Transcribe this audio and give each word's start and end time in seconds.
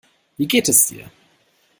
Wie 0.35 0.47
geht 0.47 0.67
es 0.67 0.87
dir? 0.87 1.11